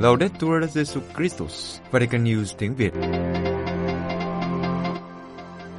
[0.00, 2.92] Laudetur Jesus Christus, Vatican News tiếng Việt.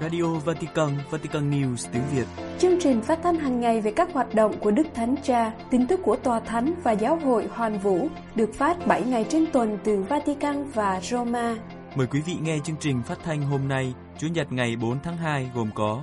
[0.01, 2.25] Radio Vatican, Vatican News tiếng Việt.
[2.59, 5.87] Chương trình phát thanh hàng ngày về các hoạt động của Đức Thánh Cha, tin
[5.87, 9.77] tức của Tòa Thánh và Giáo hội Hoàn Vũ được phát 7 ngày trên tuần
[9.83, 11.55] từ Vatican và Roma.
[11.95, 15.17] Mời quý vị nghe chương trình phát thanh hôm nay, Chủ nhật ngày 4 tháng
[15.17, 16.01] 2 gồm có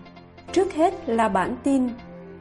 [0.52, 1.88] Trước hết là bản tin,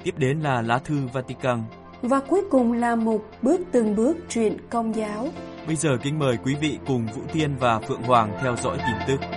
[0.04, 1.64] Tiếp đến là lá thư Vatican.
[2.02, 5.28] và cuối cùng là mục bước từng bước truyện công giáo.
[5.68, 8.96] Bây giờ kính mời quý vị cùng Vũ Tiên và Phượng Hoàng theo dõi tin
[9.08, 9.28] tức.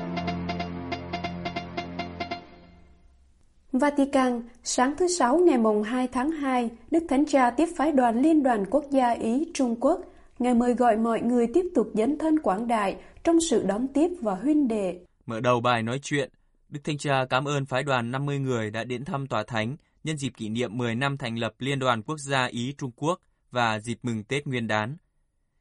[3.73, 8.23] Vatican, sáng thứ Sáu ngày mùng 2 tháng 2, Đức Thánh Cha tiếp phái đoàn
[8.23, 10.01] Liên đoàn Quốc gia Ý Trung Quốc.
[10.39, 14.09] Ngài mời gọi mọi người tiếp tục dấn thân quảng đại trong sự đón tiếp
[14.21, 14.99] và huynh đệ.
[15.27, 16.31] Mở đầu bài nói chuyện,
[16.69, 20.17] Đức Thanh Cha cảm ơn phái đoàn 50 người đã đến thăm Tòa Thánh nhân
[20.17, 23.21] dịp kỷ niệm 10 năm thành lập Liên đoàn Quốc gia Ý Trung Quốc
[23.51, 24.97] và dịp mừng Tết Nguyên đán.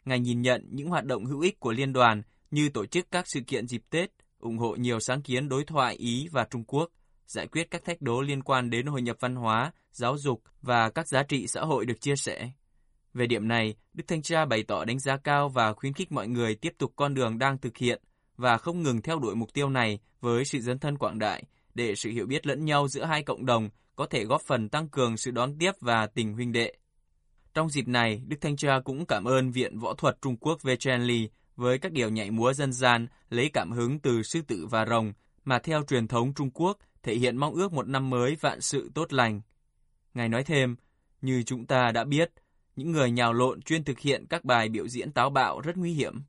[0.07, 3.25] Ngài nhìn nhận những hoạt động hữu ích của liên đoàn như tổ chức các
[3.27, 6.89] sự kiện dịp Tết, ủng hộ nhiều sáng kiến đối thoại Ý và Trung Quốc,
[7.25, 10.89] giải quyết các thách đố liên quan đến hội nhập văn hóa, giáo dục và
[10.89, 12.51] các giá trị xã hội được chia sẻ.
[13.13, 16.27] Về điểm này, Đức Thanh tra bày tỏ đánh giá cao và khuyến khích mọi
[16.27, 18.01] người tiếp tục con đường đang thực hiện
[18.37, 21.95] và không ngừng theo đuổi mục tiêu này với sự dấn thân quảng đại để
[21.95, 25.17] sự hiểu biết lẫn nhau giữa hai cộng đồng có thể góp phần tăng cường
[25.17, 26.73] sự đón tiếp và tình huynh đệ.
[27.57, 31.29] Trong dịp này, Đức Thanh Cha cũng cảm ơn Viện Võ thuật Trung Quốc Vechenli
[31.55, 35.13] với các điệu nhảy múa dân gian lấy cảm hứng từ sư tử và rồng
[35.45, 38.91] mà theo truyền thống Trung Quốc thể hiện mong ước một năm mới vạn sự
[38.95, 39.41] tốt lành.
[40.13, 40.75] Ngài nói thêm,
[41.21, 42.31] như chúng ta đã biết,
[42.75, 45.93] những người nhào lộn chuyên thực hiện các bài biểu diễn táo bạo rất nguy
[45.93, 46.21] hiểm.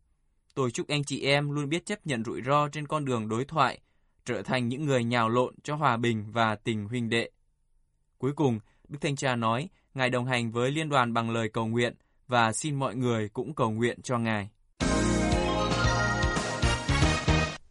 [0.55, 3.45] Tôi chúc anh chị em luôn biết chấp nhận rủi ro trên con đường đối
[3.45, 3.81] thoại,
[4.25, 7.31] trở thành những người nhào lộn cho hòa bình và tình huynh đệ.
[8.19, 9.69] Cuối cùng, Đức Thanh Cha nói,
[9.99, 11.95] Ngài đồng hành với liên đoàn bằng lời cầu nguyện
[12.29, 14.49] và xin mọi người cũng cầu nguyện cho Ngài.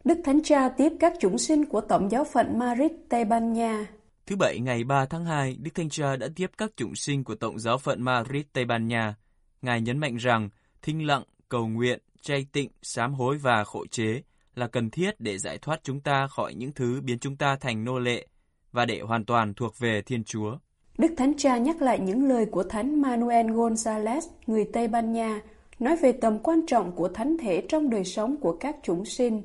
[0.03, 3.85] Đức Thánh Cha tiếp các chúng sinh của Tổng giáo phận Madrid, Tây Ban Nha.
[4.25, 7.35] Thứ Bảy ngày 3 tháng 2, Đức Thanh Cha đã tiếp các chủng sinh của
[7.35, 9.15] Tổng giáo phận Madrid, Tây Ban Nha.
[9.61, 10.49] Ngài nhấn mạnh rằng,
[10.81, 14.21] thinh lặng, cầu nguyện, chay tịnh, sám hối và khổ chế
[14.55, 17.83] là cần thiết để giải thoát chúng ta khỏi những thứ biến chúng ta thành
[17.85, 18.27] nô lệ
[18.71, 20.57] và để hoàn toàn thuộc về Thiên Chúa.
[20.97, 25.41] Đức Thánh Cha nhắc lại những lời của Thánh Manuel González, người Tây Ban Nha,
[25.79, 29.41] nói về tầm quan trọng của thánh thể trong đời sống của các chúng sinh.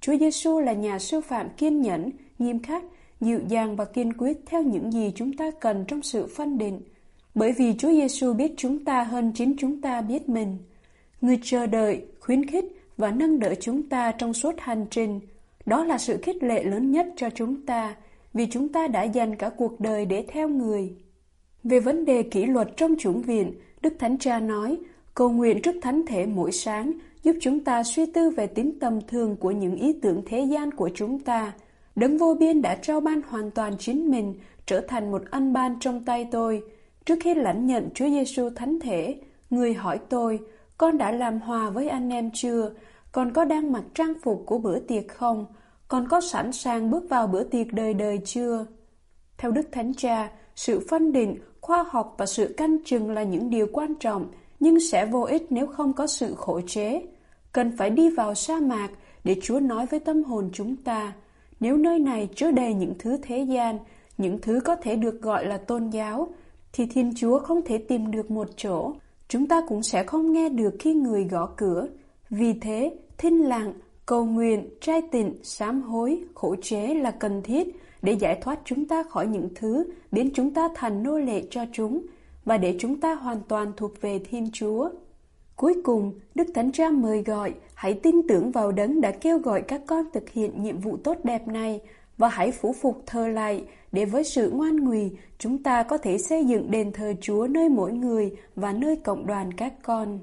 [0.00, 2.84] Chúa Giêsu là nhà sư phạm kiên nhẫn, nghiêm khắc,
[3.20, 6.80] dịu dàng và kiên quyết theo những gì chúng ta cần trong sự phân định.
[7.34, 10.58] Bởi vì Chúa Giêsu biết chúng ta hơn chính chúng ta biết mình.
[11.20, 12.64] Người chờ đợi, khuyến khích
[12.96, 15.20] và nâng đỡ chúng ta trong suốt hành trình.
[15.66, 17.96] Đó là sự khích lệ lớn nhất cho chúng ta,
[18.38, 20.96] vì chúng ta đã dành cả cuộc đời để theo người.
[21.64, 24.78] Về vấn đề kỷ luật trong chủng viện, Đức Thánh Cha nói,
[25.14, 29.00] cầu nguyện trước thánh thể mỗi sáng giúp chúng ta suy tư về tính tầm
[29.08, 31.52] thường của những ý tưởng thế gian của chúng ta.
[31.96, 34.34] Đấng vô biên đã trao ban hoàn toàn chính mình
[34.66, 36.62] trở thành một ân ban trong tay tôi.
[37.04, 39.16] Trước khi lãnh nhận Chúa Giêsu thánh thể,
[39.50, 40.38] người hỏi tôi,
[40.76, 42.70] con đã làm hòa với anh em chưa?
[43.12, 45.46] Con có đang mặc trang phục của bữa tiệc không?
[45.88, 48.66] Con có sẵn sàng bước vào bữa tiệc đời đời chưa?
[49.38, 53.50] Theo Đức Thánh Cha, sự phân định, khoa học và sự canh chừng là những
[53.50, 54.28] điều quan trọng,
[54.60, 57.02] nhưng sẽ vô ích nếu không có sự khổ chế.
[57.52, 58.88] Cần phải đi vào sa mạc
[59.24, 61.12] để Chúa nói với tâm hồn chúng ta.
[61.60, 63.78] Nếu nơi này chứa đầy những thứ thế gian,
[64.18, 66.28] những thứ có thể được gọi là tôn giáo,
[66.72, 68.92] thì Thiên Chúa không thể tìm được một chỗ.
[69.28, 71.86] Chúng ta cũng sẽ không nghe được khi người gõ cửa.
[72.30, 73.72] Vì thế, thinh lặng,
[74.08, 77.68] cầu nguyện, trai tịnh, sám hối, khổ chế là cần thiết
[78.02, 81.64] để giải thoát chúng ta khỏi những thứ biến chúng ta thành nô lệ cho
[81.72, 82.06] chúng
[82.44, 84.90] và để chúng ta hoàn toàn thuộc về Thiên Chúa.
[85.56, 89.62] Cuối cùng, Đức Thánh Cha mời gọi, hãy tin tưởng vào đấng đã kêu gọi
[89.62, 91.80] các con thực hiện nhiệm vụ tốt đẹp này
[92.18, 96.18] và hãy phủ phục thờ lại để với sự ngoan ngùi chúng ta có thể
[96.18, 100.20] xây dựng đền thờ Chúa nơi mỗi người và nơi cộng đoàn các con.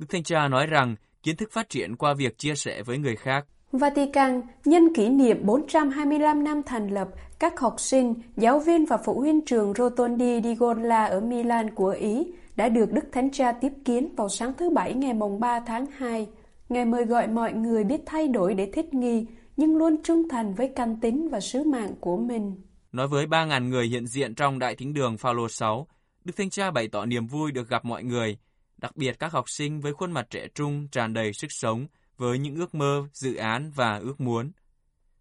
[0.00, 3.16] Đức Thanh Cha nói rằng kiến thức phát triển qua việc chia sẻ với người
[3.16, 3.46] khác.
[3.72, 7.08] Vatican nhân kỷ niệm 425 năm thành lập,
[7.38, 11.90] các học sinh, giáo viên và phụ huynh trường Rotondi di Gola ở Milan của
[11.90, 12.26] Ý
[12.56, 15.86] đã được Đức Thánh Cha tiếp kiến vào sáng thứ Bảy ngày mùng 3 tháng
[15.96, 16.28] 2.
[16.68, 19.26] Ngài mời gọi mọi người biết thay đổi để thích nghi,
[19.56, 22.54] nhưng luôn trung thành với căn tính và sứ mạng của mình.
[22.92, 25.86] Nói với 3.000 người hiện diện trong Đại Thính đường Phaolô 6,
[26.24, 28.38] Đức Thánh Cha bày tỏ niềm vui được gặp mọi người,
[28.80, 31.86] đặc biệt các học sinh với khuôn mặt trẻ trung tràn đầy sức sống,
[32.16, 34.52] với những ước mơ, dự án và ước muốn.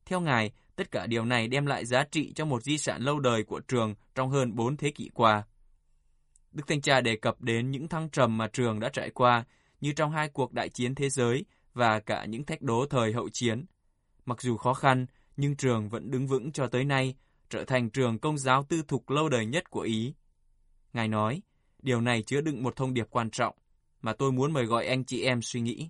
[0.05, 3.19] Theo Ngài, tất cả điều này đem lại giá trị cho một di sản lâu
[3.19, 5.43] đời của trường trong hơn 4 thế kỷ qua.
[6.51, 9.43] Đức Thanh Cha đề cập đến những thăng trầm mà trường đã trải qua,
[9.81, 13.29] như trong hai cuộc đại chiến thế giới và cả những thách đố thời hậu
[13.29, 13.65] chiến.
[14.25, 15.05] Mặc dù khó khăn,
[15.37, 17.15] nhưng trường vẫn đứng vững cho tới nay,
[17.49, 20.13] trở thành trường công giáo tư thục lâu đời nhất của Ý.
[20.93, 21.41] Ngài nói,
[21.81, 23.55] điều này chứa đựng một thông điệp quan trọng
[24.01, 25.89] mà tôi muốn mời gọi anh chị em suy nghĩ.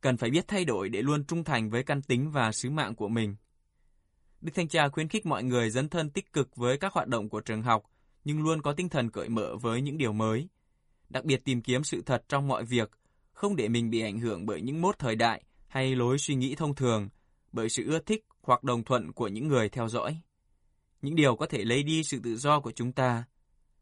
[0.00, 2.94] Cần phải biết thay đổi để luôn trung thành với căn tính và sứ mạng
[2.94, 3.36] của mình.
[4.40, 7.28] Đức Thanh Cha khuyến khích mọi người dấn thân tích cực với các hoạt động
[7.28, 7.82] của trường học,
[8.24, 10.48] nhưng luôn có tinh thần cởi mở với những điều mới.
[11.08, 12.90] Đặc biệt tìm kiếm sự thật trong mọi việc,
[13.32, 16.54] không để mình bị ảnh hưởng bởi những mốt thời đại hay lối suy nghĩ
[16.54, 17.08] thông thường,
[17.52, 20.20] bởi sự ưa thích hoặc đồng thuận của những người theo dõi.
[21.02, 23.24] Những điều có thể lấy đi sự tự do của chúng ta.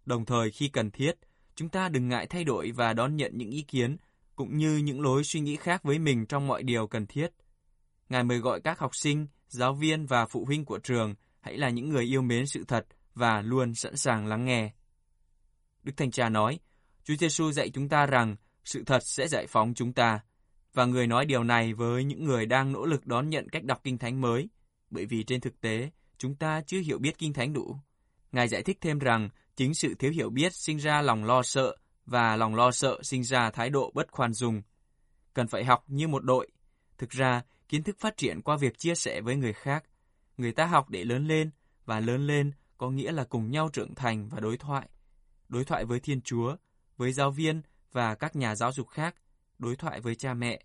[0.07, 1.13] Đồng thời khi cần thiết,
[1.55, 3.97] chúng ta đừng ngại thay đổi và đón nhận những ý kiến
[4.37, 7.29] cũng như những lối suy nghĩ khác với mình trong mọi điều cần thiết.
[8.09, 11.69] Ngài mời gọi các học sinh, giáo viên và phụ huynh của trường hãy là
[11.69, 14.73] những người yêu mến sự thật và luôn sẵn sàng lắng nghe.
[15.83, 16.59] Đức Thanh Cha nói,
[17.05, 20.21] Chúa Giêsu dạy chúng ta rằng sự thật sẽ giải phóng chúng ta,
[20.75, 23.81] và người nói điều này với những người đang nỗ lực đón nhận cách đọc
[23.85, 24.49] Kinh Thánh mới,
[24.91, 27.77] bởi vì trên thực tế, chúng ta chưa hiểu biết Kinh Thánh đủ.
[28.33, 29.29] Ngài giải thích thêm rằng
[29.63, 31.77] chính sự thiếu hiểu biết sinh ra lòng lo sợ
[32.07, 34.63] và lòng lo sợ sinh ra thái độ bất khoan dung.
[35.35, 36.51] Cần phải học như một đội.
[36.99, 39.85] Thực ra, kiến thức phát triển qua việc chia sẻ với người khác.
[40.37, 41.51] Người ta học để lớn lên,
[41.85, 44.89] và lớn lên có nghĩa là cùng nhau trưởng thành và đối thoại.
[45.49, 46.57] Đối thoại với Thiên Chúa,
[46.97, 47.63] với giáo viên
[47.93, 49.15] và các nhà giáo dục khác,
[49.59, 50.63] đối thoại với cha mẹ,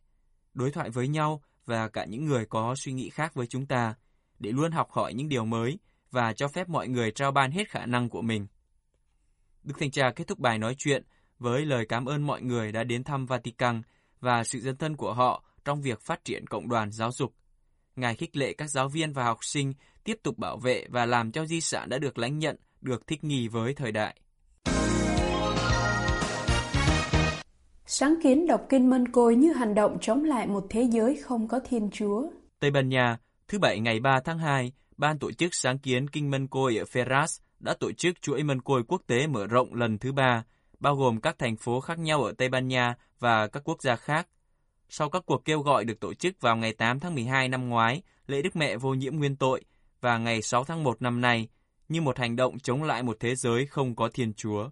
[0.53, 3.95] đối thoại với nhau và cả những người có suy nghĩ khác với chúng ta,
[4.39, 5.79] để luôn học hỏi những điều mới
[6.11, 8.47] và cho phép mọi người trao ban hết khả năng của mình.
[9.67, 11.03] Đức Thanh Cha kết thúc bài nói chuyện
[11.39, 13.81] với lời cảm ơn mọi người đã đến thăm Vatican
[14.19, 17.33] và sự dân thân của họ trong việc phát triển cộng đoàn giáo dục.
[17.95, 19.73] Ngài khích lệ các giáo viên và học sinh
[20.03, 23.23] tiếp tục bảo vệ và làm cho di sản đã được lãnh nhận được thích
[23.23, 24.19] nghi với thời đại.
[27.85, 31.47] Sáng kiến đọc kinh Mân Côi như hành động chống lại một thế giới không
[31.47, 32.29] có Thiên Chúa.
[32.59, 33.17] Tây Ban Nha,
[33.47, 36.83] thứ Bảy ngày 3 tháng 2, Ban tổ chức sáng kiến Kinh Mân Côi ở
[36.83, 40.43] Ferraz đã tổ chức chuỗi Mân Côi quốc tế mở rộng lần thứ ba,
[40.79, 43.95] bao gồm các thành phố khác nhau ở Tây Ban Nha và các quốc gia
[43.95, 44.27] khác.
[44.89, 48.01] Sau các cuộc kêu gọi được tổ chức vào ngày 8 tháng 12 năm ngoái,
[48.27, 49.61] lễ Đức Mẹ vô nhiễm nguyên tội,
[50.01, 51.47] và ngày 6 tháng 1 năm nay,
[51.89, 54.69] như một hành động chống lại một thế giới không có Thiên Chúa.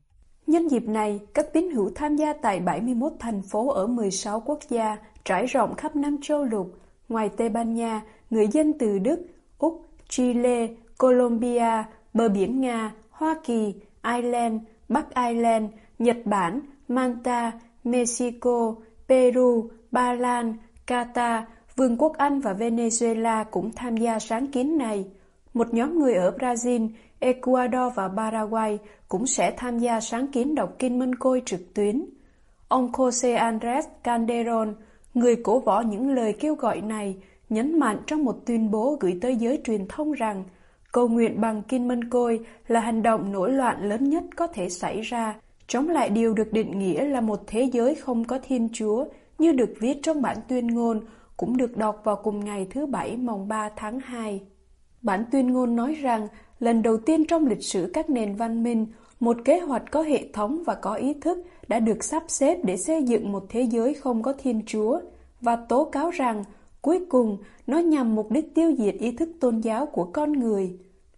[0.48, 4.60] Nhân dịp này, các tín hữu tham gia tại 71 thành phố ở 16 quốc
[4.70, 6.80] gia trải rộng khắp năm châu lục.
[7.10, 9.26] Ngoài Tây Ban Nha, người dân từ Đức,
[9.58, 10.68] Úc, Chile,
[10.98, 11.84] Colombia,
[12.16, 13.74] bờ biển Nga, Hoa Kỳ,
[14.04, 15.66] Ireland, Bắc Ireland,
[16.00, 17.52] Nhật Bản, Manta,
[17.84, 18.76] Mexico,
[19.08, 20.54] Peru, Ba Lan,
[20.88, 21.42] Qatar,
[21.76, 25.06] Vương quốc Anh và Venezuela cũng tham gia sáng kiến này.
[25.54, 26.90] Một nhóm người ở Brazil,
[27.20, 32.06] Ecuador và Paraguay cũng sẽ tham gia sáng kiến đọc kinh Minh Côi trực tuyến.
[32.68, 34.74] Ông Jose Andres Calderon,
[35.14, 37.16] người cổ võ những lời kêu gọi này,
[37.50, 40.44] nhấn mạnh trong một tuyên bố gửi tới giới truyền thông rằng
[40.96, 44.70] cầu nguyện bằng kinh mân Côi là hành động nổi loạn lớn nhất có thể
[44.70, 45.36] xảy ra,
[45.68, 49.06] chống lại điều được định nghĩa là một thế giới không có Thiên Chúa,
[49.38, 51.02] như được viết trong bản tuyên ngôn,
[51.38, 54.42] cũng được đọc vào cùng ngày thứ Bảy mồng 3 tháng 2.
[55.02, 56.28] Bản tuyên ngôn nói rằng,
[56.60, 58.88] lần đầu tiên trong lịch sử các nền văn minh,
[59.20, 62.78] một kế hoạch có hệ thống và có ý thức đã được sắp xếp để
[62.78, 65.00] xây dựng một thế giới không có Thiên Chúa,
[65.42, 66.44] và tố cáo rằng,
[66.82, 70.78] cuối cùng, nó nhằm mục đích tiêu diệt ý thức tôn giáo của con người.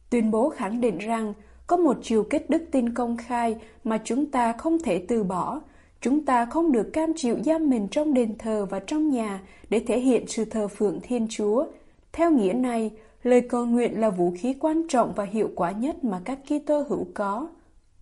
[0.10, 1.34] Tuyên bố khẳng định rằng,
[1.68, 5.62] có một chiều kết đức tin công khai mà chúng ta không thể từ bỏ,
[6.02, 9.80] Chúng ta không được cam chịu giam mình trong đền thờ và trong nhà để
[9.88, 11.66] thể hiện sự thờ phượng Thiên Chúa.
[12.12, 12.92] Theo nghĩa này,
[13.24, 16.84] lời cầu nguyện là vũ khí quan trọng và hiệu quả nhất mà các Kitô
[16.90, 17.48] hữu có.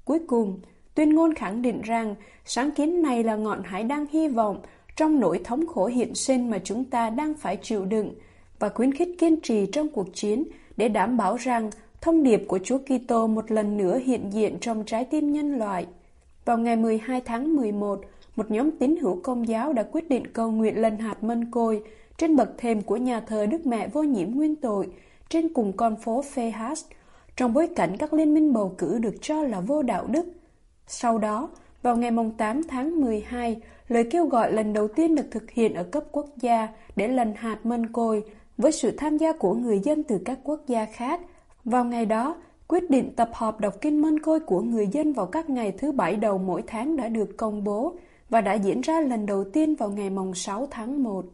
[0.06, 0.60] Cuối cùng,
[0.96, 4.62] tuyên ngôn khẳng định rằng sáng kiến này là ngọn hải đang hy vọng
[4.96, 8.14] trong nỗi thống khổ hiện sinh mà chúng ta đang phải chịu đựng
[8.60, 10.44] và khuyến khích kiên trì trong cuộc chiến
[10.78, 11.70] để đảm bảo rằng
[12.06, 15.86] thông điệp của Chúa Kitô một lần nữa hiện diện trong trái tim nhân loại.
[16.46, 18.02] Vào ngày 12 tháng 11,
[18.36, 21.84] một nhóm tín hữu công giáo đã quyết định cầu nguyện lần hạt mân côi
[22.18, 24.88] trên bậc thềm của nhà thờ Đức Mẹ vô nhiễm nguyên tội
[25.30, 26.84] trên cùng con phố Fehas,
[27.36, 30.26] trong bối cảnh các liên minh bầu cử được cho là vô đạo đức.
[30.88, 31.50] Sau đó,
[31.82, 35.84] vào ngày 8 tháng 12, lời kêu gọi lần đầu tiên được thực hiện ở
[35.84, 38.24] cấp quốc gia để lần hạt mân côi
[38.58, 41.22] với sự tham gia của người dân từ các quốc gia khác.
[41.66, 42.36] Vào ngày đó,
[42.68, 45.92] Quyết định tập họp đọc kinh mân côi của người dân vào các ngày thứ
[45.92, 47.98] bảy đầu mỗi tháng đã được công bố
[48.30, 51.26] và đã diễn ra lần đầu tiên vào ngày mồng 6 tháng 1.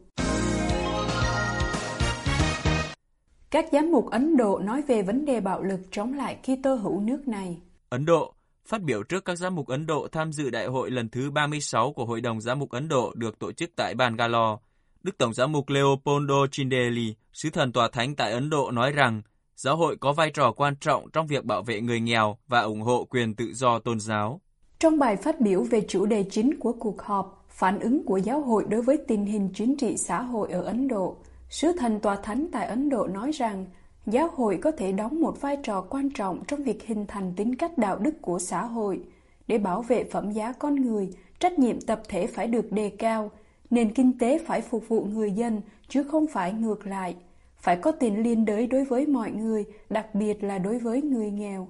[3.50, 7.00] Các giám mục Ấn Độ nói về vấn đề bạo lực chống lại Kitô hữu
[7.00, 7.56] nước này.
[7.88, 8.34] Ấn Độ,
[8.66, 11.92] Phát biểu trước các giám mục Ấn Độ tham dự đại hội lần thứ 36
[11.92, 14.62] của Hội đồng Giám mục Ấn Độ được tổ chức tại Bangalore,
[15.02, 19.22] Đức Tổng giám mục Leopoldo Chindeli, sứ thần tòa thánh tại Ấn Độ nói rằng
[19.62, 22.80] giáo hội có vai trò quan trọng trong việc bảo vệ người nghèo và ủng
[22.80, 24.40] hộ quyền tự do tôn giáo.
[24.78, 28.40] Trong bài phát biểu về chủ đề chính của cuộc họp, phản ứng của giáo
[28.40, 31.16] hội đối với tình hình chính trị xã hội ở Ấn Độ,
[31.48, 33.66] sứ thần tòa thánh tại Ấn Độ nói rằng
[34.06, 37.56] giáo hội có thể đóng một vai trò quan trọng trong việc hình thành tính
[37.56, 39.00] cách đạo đức của xã hội.
[39.46, 43.30] Để bảo vệ phẩm giá con người, trách nhiệm tập thể phải được đề cao,
[43.70, 47.16] nền kinh tế phải phục vụ người dân chứ không phải ngược lại.
[47.62, 51.30] Phải có tiền liên đới đối với mọi người, đặc biệt là đối với người
[51.30, 51.68] nghèo.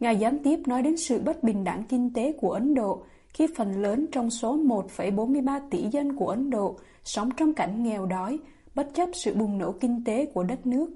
[0.00, 3.46] Ngài gián tiếp nói đến sự bất bình đẳng kinh tế của Ấn Độ khi
[3.56, 8.38] phần lớn trong số 1,43 tỷ dân của Ấn Độ sống trong cảnh nghèo đói,
[8.74, 10.90] bất chấp sự bùng nổ kinh tế của đất nước.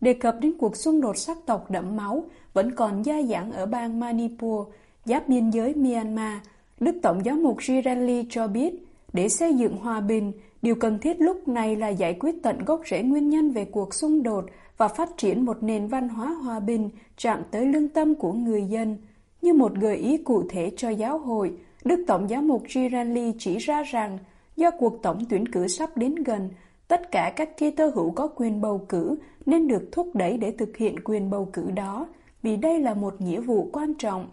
[0.00, 3.66] Đề cập đến cuộc xung đột sắc tộc đẫm máu vẫn còn gia dạng ở
[3.66, 4.66] bang Manipur,
[5.04, 6.38] giáp biên giới Myanmar,
[6.80, 8.74] Đức Tổng giáo mục Girelli cho biết,
[9.12, 10.32] để xây dựng hòa bình,
[10.62, 13.94] điều cần thiết lúc này là giải quyết tận gốc rễ nguyên nhân về cuộc
[13.94, 14.44] xung đột
[14.76, 18.64] và phát triển một nền văn hóa hòa bình chạm tới lương tâm của người
[18.64, 18.96] dân.
[19.42, 21.52] Như một gợi ý cụ thể cho giáo hội,
[21.84, 24.18] Đức Tổng giáo mục Girelli chỉ ra rằng
[24.56, 26.50] do cuộc tổng tuyển cử sắp đến gần,
[26.88, 30.76] tất cả các Kitô hữu có quyền bầu cử nên được thúc đẩy để thực
[30.76, 32.08] hiện quyền bầu cử đó,
[32.42, 34.28] vì đây là một nghĩa vụ quan trọng.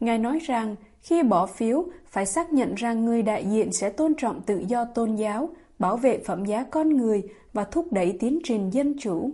[0.00, 4.14] Ngài nói rằng, khi bỏ phiếu, phải xác nhận rằng người đại diện sẽ tôn
[4.14, 8.38] trọng tự do tôn giáo, bảo vệ phẩm giá con người và thúc đẩy tiến
[8.44, 9.30] trình dân chủ.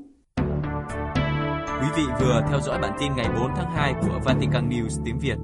[1.81, 5.19] Quý vị vừa theo dõi bản tin ngày 4 tháng 2 của Vatican News tiếng
[5.19, 5.37] Việt.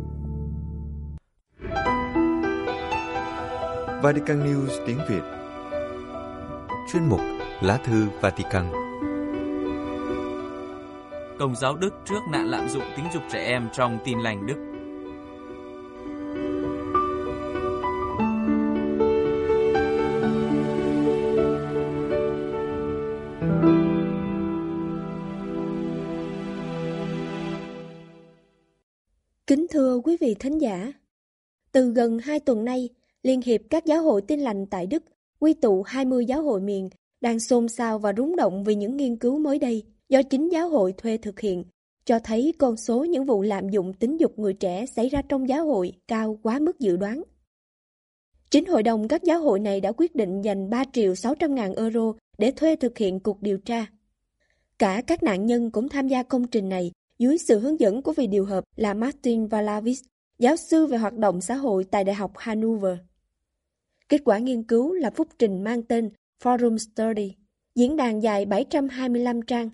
[4.02, 5.22] Vatican News tiếng Việt
[6.92, 7.20] Chuyên mục
[7.60, 8.64] Lá thư Vatican
[11.38, 14.67] Công giáo Đức trước nạn lạm dụng tính dục trẻ em trong tin lành Đức
[29.78, 30.92] thưa quý vị thính giả,
[31.72, 32.88] từ gần hai tuần nay,
[33.22, 35.02] Liên hiệp các giáo hội tin lành tại Đức,
[35.38, 36.88] quy tụ 20 giáo hội miền,
[37.20, 40.68] đang xôn xao và rúng động vì những nghiên cứu mới đây do chính giáo
[40.68, 41.64] hội thuê thực hiện,
[42.04, 45.48] cho thấy con số những vụ lạm dụng tính dục người trẻ xảy ra trong
[45.48, 47.22] giáo hội cao quá mức dự đoán.
[48.50, 51.74] Chính hội đồng các giáo hội này đã quyết định dành 3 triệu 600 ngàn
[51.74, 53.86] euro để thuê thực hiện cuộc điều tra.
[54.78, 58.12] Cả các nạn nhân cũng tham gia công trình này dưới sự hướng dẫn của
[58.12, 60.00] vị điều hợp là Martin Valavis,
[60.38, 62.98] giáo sư về hoạt động xã hội tại Đại học Hanover.
[64.08, 66.10] Kết quả nghiên cứu là phúc trình mang tên
[66.42, 67.34] Forum Study,
[67.74, 69.70] diễn đàn dài 725 trang.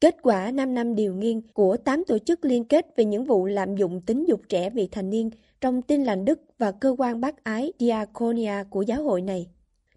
[0.00, 3.46] Kết quả 5 năm điều nghiên của 8 tổ chức liên kết về những vụ
[3.46, 5.30] lạm dụng tính dục trẻ vị thành niên
[5.60, 9.46] trong tin lành Đức và cơ quan bác ái Diaconia của giáo hội này,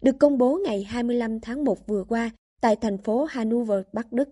[0.01, 2.31] được công bố ngày 25 tháng 1 vừa qua
[2.61, 4.29] tại thành phố Hanover, Bắc Đức.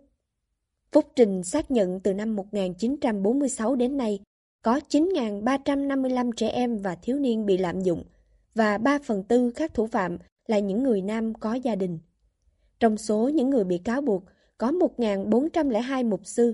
[0.95, 4.19] Phúc Trình xác nhận từ năm 1946 đến nay,
[4.61, 8.03] có 9.355 trẻ em và thiếu niên bị lạm dụng,
[8.53, 11.99] và 3 phần tư các thủ phạm là những người nam có gia đình.
[12.79, 14.23] Trong số những người bị cáo buộc,
[14.57, 16.53] có 1.402 mục sư.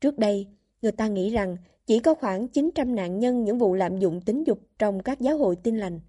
[0.00, 0.46] Trước đây,
[0.82, 4.44] người ta nghĩ rằng chỉ có khoảng 900 nạn nhân những vụ lạm dụng tính
[4.46, 6.00] dục trong các giáo hội tin lành.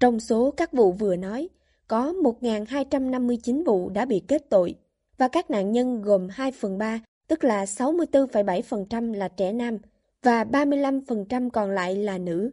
[0.00, 1.48] Trong số các vụ vừa nói,
[1.88, 4.74] có 1.259 vụ đã bị kết tội
[5.18, 9.78] và các nạn nhân gồm 2 phần 3, tức là 64,7% là trẻ nam
[10.22, 12.50] và 35% còn lại là nữ.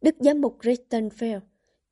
[0.00, 1.08] Đức Giám mục Christian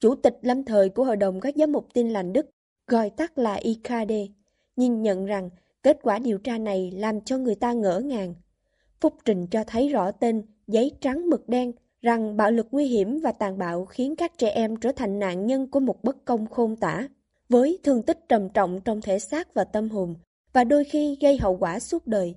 [0.01, 2.47] chủ tịch lâm thời của Hội đồng các giám mục tin lành Đức,
[2.87, 4.13] gọi tắt là IKD,
[4.77, 5.51] nhìn nhận rằng
[5.83, 8.35] kết quả điều tra này làm cho người ta ngỡ ngàng.
[9.01, 13.19] Phúc trình cho thấy rõ tên giấy trắng mực đen rằng bạo lực nguy hiểm
[13.19, 16.47] và tàn bạo khiến các trẻ em trở thành nạn nhân của một bất công
[16.47, 17.09] khôn tả
[17.49, 20.15] với thương tích trầm trọng trong thể xác và tâm hồn,
[20.53, 22.35] và đôi khi gây hậu quả suốt đời.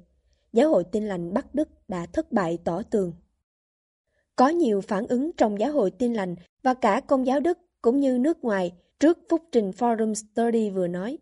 [0.53, 3.13] Giáo hội tin lành Bắc Đức đã thất bại tỏ tường.
[4.35, 7.99] Có nhiều phản ứng trong giáo hội tin lành và cả công giáo Đức cũng
[7.99, 11.17] như nước ngoài trước phúc trình Forum Study vừa nói.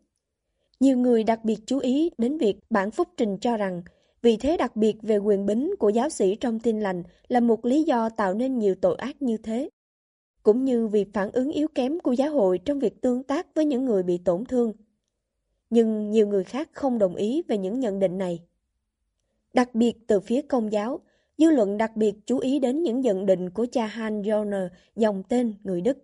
[0.80, 3.82] Nhiều người đặc biệt chú ý đến việc bản phúc trình cho rằng
[4.22, 7.66] vị thế đặc biệt về quyền bính của giáo sĩ trong tin lành là một
[7.66, 9.70] lý do tạo nên nhiều tội ác như thế
[10.48, 13.66] cũng như việc phản ứng yếu kém của giáo hội trong việc tương tác với
[13.66, 14.74] những người bị tổn thương.
[15.70, 18.40] Nhưng nhiều người khác không đồng ý về những nhận định này.
[19.54, 21.00] Đặc biệt từ phía công giáo,
[21.38, 25.24] dư luận đặc biệt chú ý đến những nhận định của cha Han Joner, dòng
[25.30, 25.98] tên người Đức,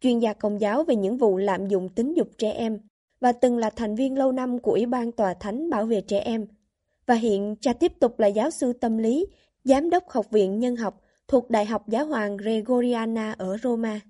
[0.00, 2.78] chuyên gia công giáo về những vụ lạm dụng tính dục trẻ em
[3.20, 6.20] và từng là thành viên lâu năm của Ủy ban Tòa Thánh bảo vệ trẻ
[6.20, 6.46] em.
[7.06, 9.26] Và hiện cha tiếp tục là giáo sư tâm lý
[9.64, 14.00] Giám đốc Học viện Nhân học thuộc Đại học Giáo hoàng Gregoriana ở Roma.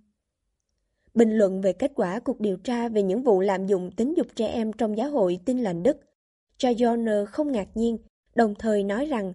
[1.14, 4.26] Bình luận về kết quả cuộc điều tra về những vụ lạm dụng tính dục
[4.34, 5.96] trẻ em trong giáo hội tin lành Đức,
[6.56, 7.98] cho Joner không ngạc nhiên,
[8.34, 9.32] đồng thời nói rằng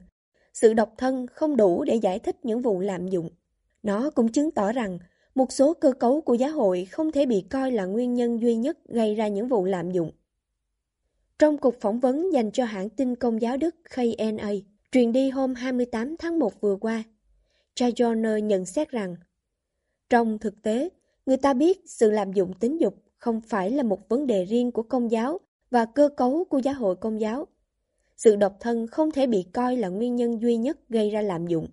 [0.53, 3.29] sự độc thân không đủ để giải thích những vụ lạm dụng.
[3.83, 4.99] Nó cũng chứng tỏ rằng
[5.35, 8.55] một số cơ cấu của giáo hội không thể bị coi là nguyên nhân duy
[8.55, 10.11] nhất gây ra những vụ lạm dụng.
[11.39, 14.51] Trong cuộc phỏng vấn dành cho hãng tin công giáo Đức KNA,
[14.91, 17.03] truyền đi hôm 28 tháng 1 vừa qua,
[17.75, 17.89] Cha
[18.43, 19.15] nhận xét rằng
[20.09, 20.89] Trong thực tế,
[21.25, 24.71] người ta biết sự lạm dụng tính dục không phải là một vấn đề riêng
[24.71, 25.39] của công giáo
[25.71, 27.47] và cơ cấu của giáo hội công giáo.
[28.17, 31.47] Sự độc thân không thể bị coi là nguyên nhân duy nhất gây ra lạm
[31.47, 31.67] dụng.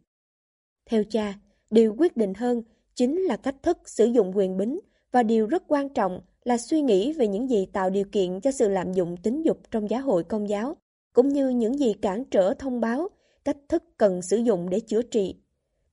[0.87, 1.35] Theo cha,
[1.71, 2.63] điều quyết định hơn
[2.95, 4.81] chính là cách thức sử dụng quyền bính
[5.13, 8.51] và điều rất quan trọng là suy nghĩ về những gì tạo điều kiện cho
[8.51, 10.77] sự lạm dụng tính dục trong giáo hội công giáo,
[11.13, 13.09] cũng như những gì cản trở thông báo,
[13.45, 15.42] cách thức cần sử dụng để chữa trị.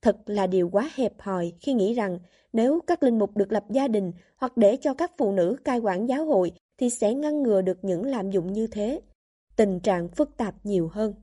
[0.02, 2.18] Thật là điều quá hẹp hòi khi nghĩ rằng
[2.52, 5.78] nếu các linh mục được lập gia đình hoặc để cho các phụ nữ cai
[5.78, 9.00] quản giáo hội thì sẽ ngăn ngừa được những lạm dụng như thế.
[9.56, 11.14] Tình trạng phức tạp nhiều hơn.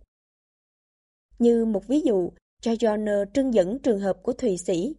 [1.39, 2.31] Như một ví dụ,
[2.61, 4.95] Joyner trưng dẫn trường hợp của Thụy Sĩ.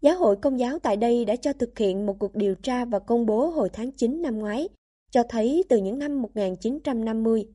[0.00, 2.98] Giáo hội công giáo tại đây đã cho thực hiện một cuộc điều tra và
[2.98, 4.68] công bố hồi tháng 9 năm ngoái,
[5.10, 7.46] cho thấy từ những năm 1950,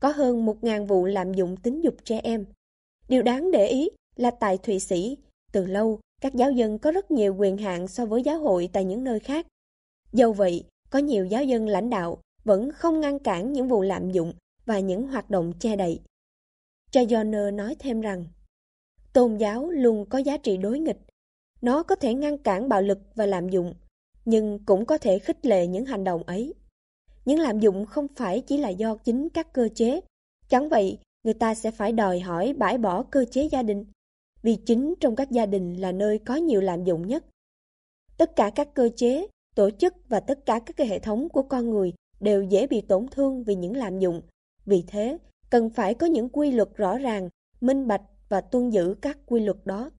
[0.00, 2.44] có hơn 1.000 vụ lạm dụng tính dục trẻ em.
[3.08, 5.16] Điều đáng để ý là tại Thụy Sĩ,
[5.52, 8.84] từ lâu, các giáo dân có rất nhiều quyền hạn so với giáo hội tại
[8.84, 9.46] những nơi khác.
[10.12, 14.10] Do vậy, có nhiều giáo dân lãnh đạo vẫn không ngăn cản những vụ lạm
[14.10, 14.32] dụng
[14.66, 16.00] và những hoạt động che đậy.
[16.90, 18.24] Cha Joner nói thêm rằng,
[19.12, 20.98] tôn giáo luôn có giá trị đối nghịch.
[21.60, 23.74] Nó có thể ngăn cản bạo lực và lạm dụng,
[24.24, 26.54] nhưng cũng có thể khích lệ những hành động ấy.
[27.24, 30.00] Những lạm dụng không phải chỉ là do chính các cơ chế.
[30.48, 33.84] Chẳng vậy, người ta sẽ phải đòi hỏi bãi bỏ cơ chế gia đình
[34.42, 37.24] vì chính trong các gia đình là nơi có nhiều lạm dụng nhất.
[38.16, 41.70] Tất cả các cơ chế, tổ chức và tất cả các hệ thống của con
[41.70, 44.22] người đều dễ bị tổn thương vì những lạm dụng.
[44.66, 45.18] Vì thế,
[45.50, 47.28] cần phải có những quy luật rõ ràng,
[47.60, 49.90] minh bạch và tuân giữ các quy luật đó.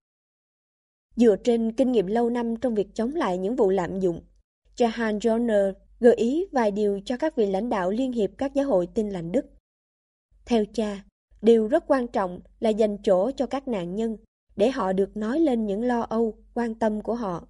[1.15, 4.21] Dựa trên kinh nghiệm lâu năm trong việc chống lại những vụ lạm dụng,
[4.75, 8.65] Jahan Joner gợi ý vài điều cho các vị lãnh đạo Liên hiệp các giáo
[8.65, 9.45] hội tin lành Đức.
[10.45, 11.03] Theo cha,
[11.41, 14.17] điều rất quan trọng là dành chỗ cho các nạn nhân
[14.59, 17.47] để họ được nói lên những lo âu, quan tâm của họ.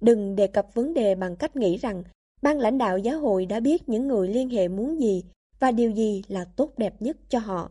[0.00, 2.02] Đừng đề cập vấn đề bằng cách nghĩ rằng
[2.42, 5.24] ban lãnh đạo giáo hội đã biết những người liên hệ muốn gì
[5.60, 7.70] và điều gì là tốt đẹp nhất cho họ.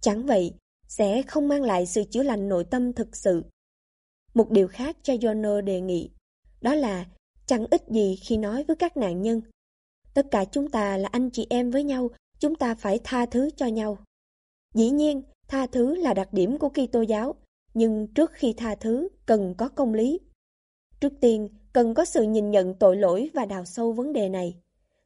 [0.00, 0.54] Chẳng vậy,
[0.88, 3.44] sẽ không mang lại sự chữa lành nội tâm thực sự.
[4.34, 6.10] Một điều khác cho Jono đề nghị,
[6.60, 7.06] đó là
[7.46, 9.40] chẳng ít gì khi nói với các nạn nhân.
[10.14, 12.08] Tất cả chúng ta là anh chị em với nhau,
[12.38, 13.98] chúng ta phải tha thứ cho nhau.
[14.74, 17.34] Dĩ nhiên, tha thứ là đặc điểm của Kitô giáo,
[17.74, 20.20] nhưng trước khi tha thứ, cần có công lý.
[21.00, 24.56] Trước tiên, cần có sự nhìn nhận tội lỗi và đào sâu vấn đề này.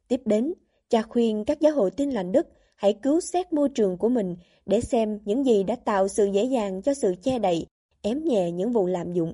[0.07, 0.53] Tiếp đến,
[0.89, 4.35] cha khuyên các giáo hội tin lành Đức hãy cứu xét môi trường của mình
[4.65, 7.65] để xem những gì đã tạo sự dễ dàng cho sự che đậy,
[8.01, 9.33] ém nhẹ những vụ lạm dụng.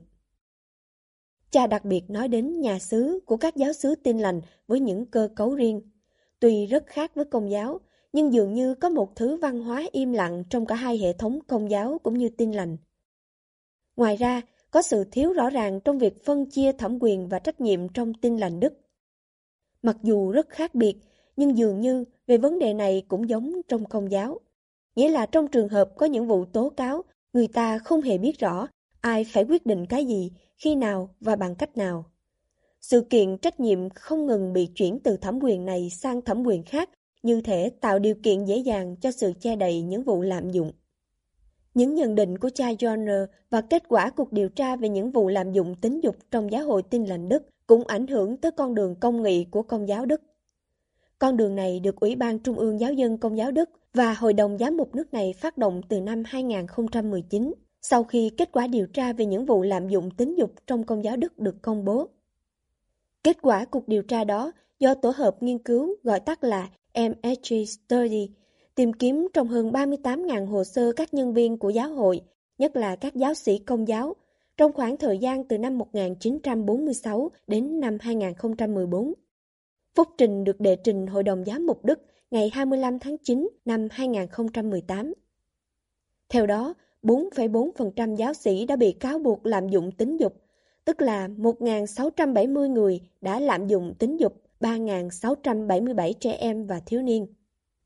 [1.51, 5.05] Cha đặc biệt nói đến nhà xứ của các giáo xứ tin lành với những
[5.05, 5.81] cơ cấu riêng.
[6.39, 7.79] Tuy rất khác với công giáo,
[8.13, 11.39] nhưng dường như có một thứ văn hóa im lặng trong cả hai hệ thống
[11.47, 12.77] công giáo cũng như tin lành.
[14.01, 17.61] Ngoài ra, có sự thiếu rõ ràng trong việc phân chia thẩm quyền và trách
[17.61, 18.73] nhiệm trong tin lành Đức.
[19.81, 20.95] Mặc dù rất khác biệt,
[21.35, 24.39] nhưng dường như về vấn đề này cũng giống trong công giáo.
[24.95, 28.39] Nghĩa là trong trường hợp có những vụ tố cáo, người ta không hề biết
[28.39, 28.67] rõ
[29.01, 32.05] ai phải quyết định cái gì, khi nào và bằng cách nào.
[32.81, 36.63] Sự kiện trách nhiệm không ngừng bị chuyển từ thẩm quyền này sang thẩm quyền
[36.63, 36.89] khác,
[37.23, 40.71] như thể tạo điều kiện dễ dàng cho sự che đậy những vụ lạm dụng.
[41.73, 45.27] Những nhận định của cha Joner và kết quả cuộc điều tra về những vụ
[45.27, 48.75] lạm dụng tính dục trong giáo hội tin lành Đức cũng ảnh hưởng tới con
[48.75, 50.21] đường công nghị của công giáo Đức.
[51.19, 54.33] Con đường này được Ủy ban Trung ương Giáo dân Công giáo Đức và Hội
[54.33, 58.87] đồng Giám mục nước này phát động từ năm 2019, sau khi kết quả điều
[58.87, 62.09] tra về những vụ lạm dụng tính dục trong Công giáo Đức được công bố.
[63.23, 67.55] Kết quả cuộc điều tra đó do tổ hợp nghiên cứu gọi tắt là MSG
[67.67, 68.29] Study
[68.75, 72.21] tìm kiếm trong hơn 38.000 hồ sơ các nhân viên của giáo hội,
[72.57, 74.15] nhất là các giáo sĩ công giáo,
[74.57, 79.13] trong khoảng thời gian từ năm 1946 đến năm 2014.
[79.95, 81.99] Phúc trình được đệ trình Hội đồng Giám mục Đức
[82.31, 85.13] ngày 25 tháng 9 năm 2018.
[86.29, 90.33] Theo đó, 4,4% giáo sĩ đã bị cáo buộc lạm dụng tính dục,
[90.85, 97.27] tức là 1.670 người đã lạm dụng tính dục 3.677 trẻ em và thiếu niên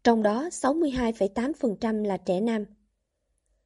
[0.06, 2.66] trong đó 62,8% là trẻ nam.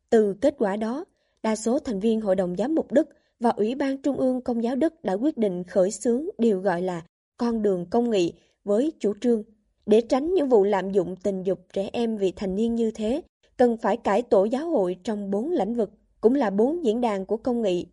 [0.09, 1.05] Từ kết quả đó,
[1.43, 4.63] đa số thành viên Hội đồng Giám mục Đức và Ủy ban Trung ương Công
[4.63, 7.01] giáo Đức đã quyết định khởi xướng điều gọi là
[7.37, 9.43] con đường công nghị với chủ trương
[9.85, 13.21] để tránh những vụ lạm dụng tình dục trẻ em vị thành niên như thế,
[13.57, 17.25] cần phải cải tổ giáo hội trong bốn lĩnh vực, cũng là bốn diễn đàn
[17.25, 17.87] của công nghị.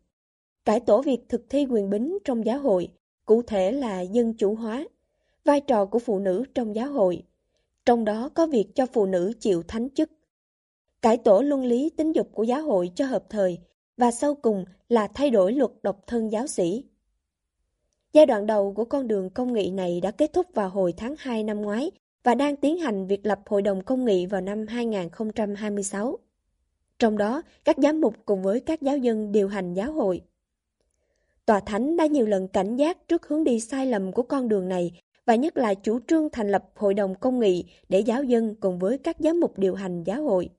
[0.64, 2.88] Cải tổ việc thực thi quyền bính trong giáo hội,
[3.24, 4.84] cụ thể là dân chủ hóa,
[5.44, 7.22] vai trò của phụ nữ trong giáo hội,
[7.86, 10.10] trong đó có việc cho phụ nữ chịu thánh chức.
[11.02, 13.58] Cải tổ luân lý tính dục của giáo hội cho hợp thời,
[13.96, 16.84] và sau cùng là thay đổi luật độc thân giáo sĩ.
[18.12, 21.14] Giai đoạn đầu của con đường công nghị này đã kết thúc vào hồi tháng
[21.18, 21.90] 2 năm ngoái
[22.24, 26.18] và đang tiến hành việc lập Hội đồng Công nghị vào năm 2026.
[26.98, 30.22] Trong đó, các giám mục cùng với các giáo dân điều hành giáo hội.
[31.46, 34.68] Tòa Thánh đã nhiều lần cảnh giác trước hướng đi sai lầm của con đường
[34.68, 38.54] này và nhất là chủ trương thành lập Hội đồng Công nghị để giáo dân
[38.60, 40.50] cùng với các giám mục điều hành giáo hội.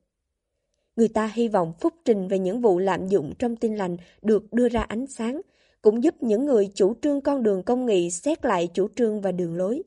[0.95, 4.53] Người ta hy vọng phúc trình về những vụ lạm dụng trong tin lành được
[4.53, 5.41] đưa ra ánh sáng,
[5.81, 9.31] cũng giúp những người chủ trương con đường công nghị xét lại chủ trương và
[9.31, 9.83] đường lối.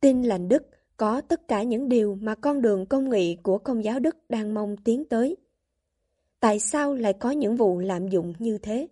[0.00, 3.84] Tin lành Đức có tất cả những điều mà con đường công nghị của công
[3.84, 5.36] giáo Đức đang mong tiến tới.
[6.40, 8.86] Tại sao lại có những vụ lạm dụng như thế?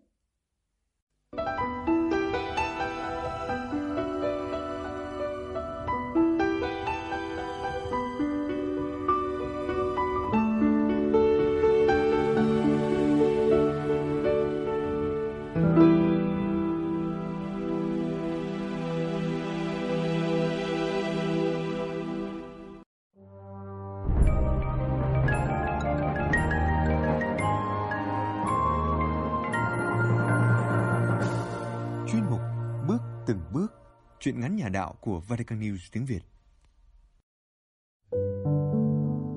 [34.24, 36.20] Chuyện ngắn nhà đạo của Vatican News tiếng Việt.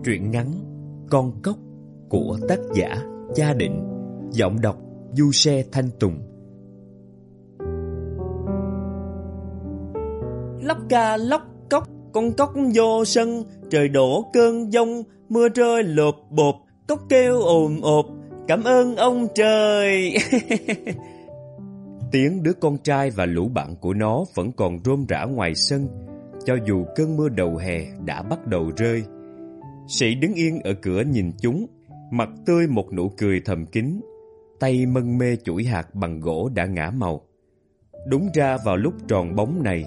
[0.06, 0.54] Truyện ngắn
[1.10, 1.58] Con cốc
[2.10, 2.96] của tác giả
[3.36, 3.84] Cha Định,
[4.32, 4.78] giọng đọc
[5.14, 6.20] Du Xe Thanh Tùng.
[10.62, 16.16] Lóc ca lóc cốc, con cốc vô sân, trời đổ cơn giông, mưa rơi lộp
[16.30, 16.56] bộp,
[16.88, 18.06] cốc kêu ồn ộp,
[18.48, 20.18] cảm ơn ông trời.
[22.12, 25.88] Tiếng đứa con trai và lũ bạn của nó vẫn còn rôm rã ngoài sân,
[26.46, 29.04] cho dù cơn mưa đầu hè đã bắt đầu rơi.
[29.88, 31.66] Sĩ đứng yên ở cửa nhìn chúng,
[32.12, 34.02] mặt tươi một nụ cười thầm kín,
[34.60, 37.22] tay mân mê chuỗi hạt bằng gỗ đã ngã màu.
[38.08, 39.86] Đúng ra vào lúc tròn bóng này,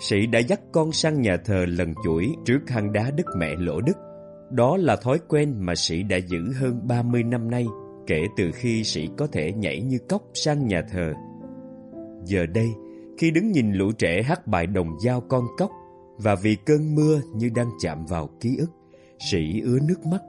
[0.00, 3.80] Sĩ đã dắt con sang nhà thờ lần chuỗi trước hang đá Đức Mẹ Lỗ
[3.80, 3.96] Đức.
[4.50, 7.66] Đó là thói quen mà Sĩ đã giữ hơn 30 năm nay,
[8.06, 11.12] kể từ khi Sĩ có thể nhảy như cóc sang nhà thờ.
[12.24, 12.68] Giờ đây,
[13.18, 15.70] khi đứng nhìn lũ trẻ hát bài đồng dao con cóc
[16.16, 18.70] và vì cơn mưa như đang chạm vào ký ức,
[19.30, 20.22] sĩ ứa nước mắt,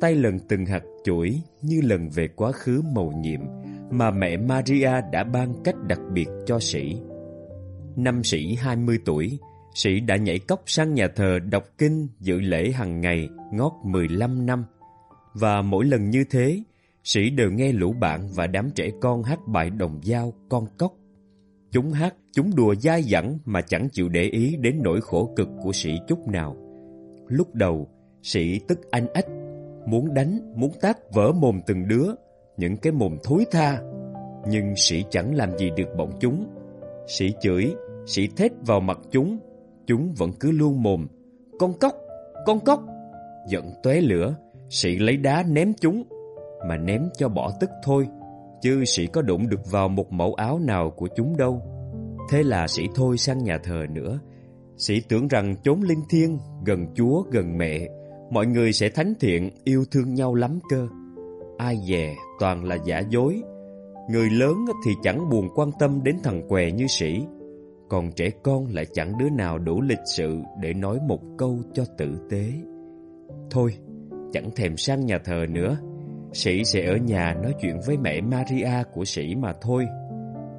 [0.00, 3.40] tay lần từng hạt chuỗi như lần về quá khứ màu nhiệm
[3.90, 6.96] mà mẹ Maria đã ban cách đặc biệt cho sĩ.
[7.96, 9.38] Năm sĩ 20 tuổi,
[9.74, 14.46] sĩ đã nhảy cóc sang nhà thờ đọc kinh dự lễ hàng ngày ngót 15
[14.46, 14.64] năm.
[15.34, 16.62] Và mỗi lần như thế,
[17.04, 20.92] sĩ đều nghe lũ bạn và đám trẻ con hát bài đồng dao con cóc
[21.74, 25.48] Chúng hát, chúng đùa dai dẳng mà chẳng chịu để ý đến nỗi khổ cực
[25.62, 26.56] của sĩ chút nào.
[27.28, 27.88] Lúc đầu,
[28.22, 29.26] sĩ tức anh ách,
[29.86, 32.06] muốn đánh, muốn tát vỡ mồm từng đứa,
[32.56, 33.80] những cái mồm thối tha.
[34.48, 36.46] Nhưng sĩ chẳng làm gì được bọn chúng.
[37.06, 37.74] Sĩ chửi,
[38.06, 39.38] sĩ thét vào mặt chúng,
[39.86, 41.06] chúng vẫn cứ luôn mồm.
[41.58, 41.94] Con cóc,
[42.46, 42.82] con cóc.
[43.48, 44.34] Giận tóe lửa,
[44.68, 46.02] sĩ lấy đá ném chúng,
[46.68, 48.06] mà ném cho bỏ tức thôi
[48.64, 51.62] chứ sĩ có đụng được vào một mẫu áo nào của chúng đâu.
[52.30, 54.20] Thế là sĩ thôi sang nhà thờ nữa.
[54.76, 57.88] Sĩ tưởng rằng chốn linh thiêng, gần Chúa, gần mẹ,
[58.30, 60.88] mọi người sẽ thánh thiện, yêu thương nhau lắm cơ.
[61.58, 63.42] Ai dè, toàn là giả dối.
[64.10, 67.26] Người lớn thì chẳng buồn quan tâm đến thằng què như sĩ,
[67.88, 71.84] còn trẻ con lại chẳng đứa nào đủ lịch sự để nói một câu cho
[71.98, 72.52] tử tế.
[73.50, 73.74] Thôi,
[74.32, 75.76] chẳng thèm sang nhà thờ nữa.
[76.34, 79.86] Sĩ sẽ ở nhà nói chuyện với mẹ Maria của Sĩ mà thôi.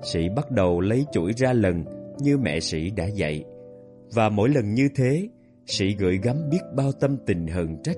[0.01, 1.83] Sĩ bắt đầu lấy chuỗi ra lần
[2.19, 3.43] như mẹ Sĩ đã dạy.
[4.13, 5.29] Và mỗi lần như thế,
[5.65, 7.97] Sĩ gửi gắm biết bao tâm tình hờn trách,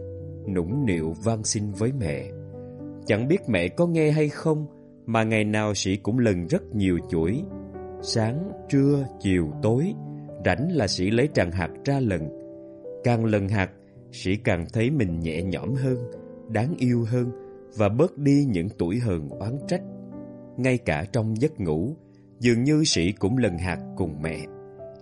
[0.55, 2.23] nũng nịu van xin với mẹ.
[3.05, 4.65] Chẳng biết mẹ có nghe hay không,
[5.05, 7.41] mà ngày nào Sĩ cũng lần rất nhiều chuỗi.
[8.01, 9.93] Sáng, trưa, chiều, tối,
[10.45, 12.29] rảnh là Sĩ lấy tràng hạt ra lần.
[13.03, 13.69] Càng lần hạt,
[14.11, 15.97] Sĩ càng thấy mình nhẹ nhõm hơn,
[16.49, 17.31] đáng yêu hơn,
[17.75, 19.82] và bớt đi những tuổi hờn oán trách.
[20.58, 21.95] Ngay cả trong giấc ngủ,
[22.39, 24.39] dường như sĩ cũng lần hạt cùng mẹ.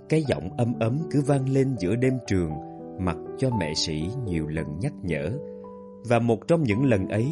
[0.09, 2.51] Cái giọng âm ấm cứ vang lên giữa đêm trường,
[2.99, 5.31] mặc cho mẹ sĩ nhiều lần nhắc nhở.
[6.09, 7.25] Và một trong những lần ấy,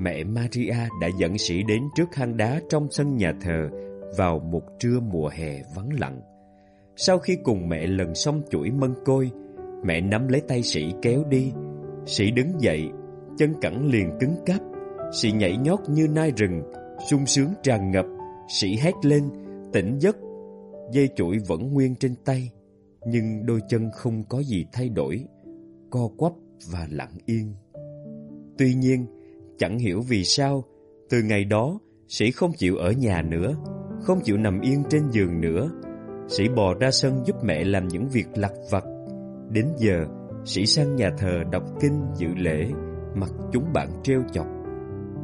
[0.00, 3.68] mẹ Maria đã dẫn sĩ đến trước hang đá trong sân nhà thờ
[4.16, 6.20] vào một trưa mùa hè vắng lặng.
[6.96, 9.30] Sau khi cùng mẹ lần xong chuỗi mân côi,
[9.84, 11.52] mẹ nắm lấy tay sĩ kéo đi.
[12.06, 12.90] Sĩ đứng dậy,
[13.38, 14.60] chân cẳng liền cứng cáp,
[15.12, 16.62] sĩ nhảy nhót như nai rừng,
[17.10, 18.06] sung sướng tràn ngập,
[18.48, 19.22] sĩ hét lên,
[19.72, 20.16] tỉnh giấc.
[20.92, 22.50] Dây chuỗi vẫn nguyên trên tay,
[23.06, 25.24] nhưng đôi chân không có gì thay đổi,
[25.90, 26.32] co quắp
[26.70, 27.54] và lặng yên.
[28.58, 29.06] Tuy nhiên,
[29.58, 30.64] chẳng hiểu vì sao,
[31.10, 33.56] từ ngày đó, sĩ không chịu ở nhà nữa,
[34.02, 35.70] không chịu nằm yên trên giường nữa.
[36.28, 38.84] Sĩ bò ra sân giúp mẹ làm những việc lặt vặt.
[39.50, 40.06] Đến giờ,
[40.44, 42.70] sĩ sang nhà thờ đọc kinh dự lễ,
[43.14, 44.46] mặc chúng bạn treo chọc.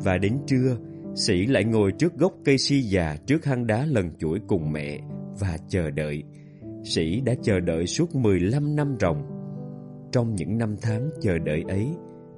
[0.04, 0.76] Và đến trưa,
[1.14, 5.00] sĩ lại ngồi trước gốc cây si già trước hang đá lần chuỗi cùng mẹ
[5.40, 6.22] và chờ đợi.
[6.84, 9.22] Sĩ đã chờ đợi suốt 15 năm ròng.
[10.12, 11.88] Trong những năm tháng chờ đợi ấy,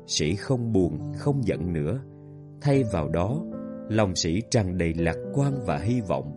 [0.06, 2.00] sĩ không buồn, không giận nữa.
[2.60, 3.42] Thay vào đó,
[3.88, 6.36] lòng sĩ tràn đầy lạc quan và hy vọng.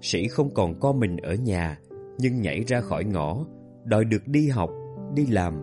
[0.00, 1.78] Sĩ không còn co mình ở nhà,
[2.18, 3.46] nhưng nhảy ra khỏi ngõ,
[3.84, 4.70] đòi được đi học,
[5.14, 5.60] đi làm,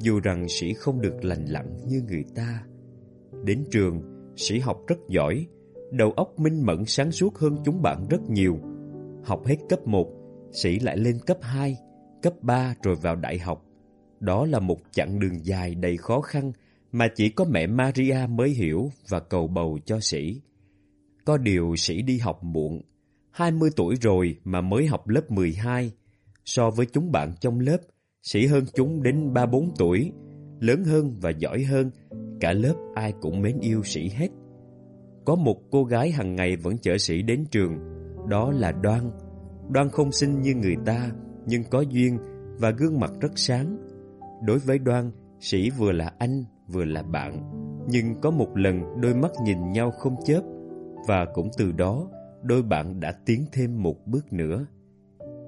[0.00, 2.64] dù rằng sĩ không được lành lặn như người ta.
[3.44, 5.46] Đến trường, sĩ học rất giỏi,
[5.90, 8.58] đầu óc minh mẫn sáng suốt hơn chúng bạn rất nhiều.
[9.24, 10.12] Học hết cấp 1,
[10.52, 11.76] sĩ lại lên cấp 2,
[12.22, 13.64] cấp 3 rồi vào đại học.
[14.20, 16.52] Đó là một chặng đường dài đầy khó khăn
[16.92, 20.40] mà chỉ có mẹ Maria mới hiểu và cầu bầu cho sĩ.
[21.24, 22.80] Có điều sĩ đi học muộn,
[23.30, 25.92] 20 tuổi rồi mà mới học lớp 12.
[26.44, 27.78] So với chúng bạn trong lớp,
[28.22, 30.12] sĩ hơn chúng đến 3-4 tuổi,
[30.60, 31.90] lớn hơn và giỏi hơn,
[32.40, 34.28] cả lớp ai cũng mến yêu sĩ hết.
[35.24, 37.78] Có một cô gái hàng ngày vẫn chở sĩ đến trường,
[38.28, 39.10] đó là Đoan.
[39.70, 41.10] Đoan không xinh như người ta,
[41.46, 42.18] nhưng có duyên
[42.58, 43.76] và gương mặt rất sáng.
[44.46, 47.50] Đối với Đoan, sĩ vừa là anh, vừa là bạn,
[47.88, 50.42] nhưng có một lần đôi mắt nhìn nhau không chớp,
[51.08, 52.08] và cũng từ đó
[52.42, 54.66] đôi bạn đã tiến thêm một bước nữa.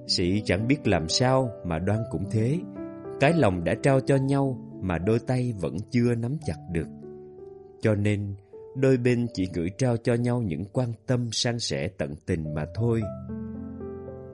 [0.07, 2.59] Sĩ chẳng biết làm sao mà đoan cũng thế,
[3.19, 6.87] cái lòng đã trao cho nhau mà đôi tay vẫn chưa nắm chặt được.
[7.81, 8.35] Cho nên,
[8.75, 12.65] đôi bên chỉ gửi trao cho nhau những quan tâm san sẻ tận tình mà
[12.75, 13.01] thôi.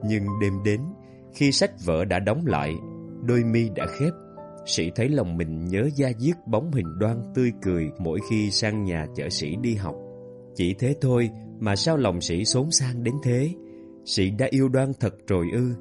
[0.04, 0.80] Nhưng đêm đến,
[1.32, 2.74] khi sách vở đã đóng lại,
[3.22, 4.12] đôi mi đã khép,
[4.66, 8.84] sĩ thấy lòng mình nhớ da diết bóng hình đoan tươi cười mỗi khi sang
[8.84, 9.94] nhà chở sĩ đi học.
[10.54, 13.54] Chỉ thế thôi mà sao lòng sĩ xốn sang đến thế?
[14.04, 15.74] Sĩ đã yêu đoan thật rồi ư?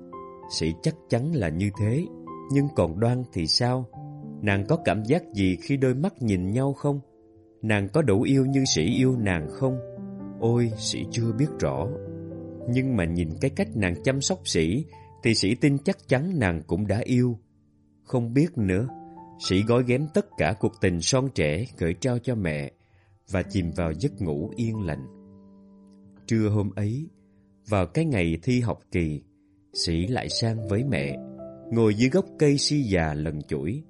[0.52, 2.06] Sĩ chắc chắn là như thế.
[2.52, 3.86] Nhưng còn đoan thì sao?
[4.44, 7.00] Nàng có cảm giác gì khi đôi mắt nhìn nhau không?
[7.62, 9.78] Nàng có đủ yêu như sĩ yêu nàng không?
[10.40, 11.88] Ôi, sĩ chưa biết rõ.
[12.70, 14.86] Nhưng mà nhìn cái cách nàng chăm sóc sĩ,
[15.24, 17.38] thì sĩ tin chắc chắn nàng cũng đã yêu.
[18.04, 18.88] Không biết nữa,
[19.40, 22.72] sĩ gói ghém tất cả cuộc tình son trẻ gửi trao cho mẹ,
[23.32, 25.06] và chìm vào giấc ngủ yên lành.
[26.28, 27.08] Trưa hôm ấy,
[27.70, 29.22] vào cái ngày thi học kỳ,
[29.74, 31.18] sĩ lại sang với mẹ,
[31.72, 33.84] ngồi dưới gốc cây si già lần chuỗi,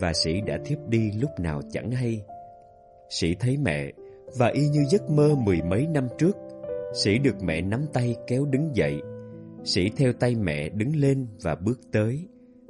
[0.00, 2.24] và sĩ đã thiếp đi lúc nào chẳng hay.
[3.08, 3.92] Sĩ thấy mẹ,
[4.38, 6.36] và y như giấc mơ mười mấy năm trước,
[6.94, 9.00] sĩ được mẹ nắm tay kéo đứng dậy.
[9.64, 12.28] Sĩ theo tay mẹ đứng lên và bước tới.